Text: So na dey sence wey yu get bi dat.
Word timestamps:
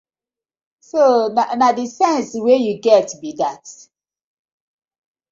So 0.89 1.01
na 1.59 1.69
dey 1.77 1.89
sence 1.97 2.33
wey 2.45 2.61
yu 2.65 2.73
get 2.85 3.07
bi 3.21 3.31
dat. 3.39 3.65